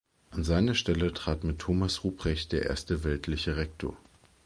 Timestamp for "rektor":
3.55-3.95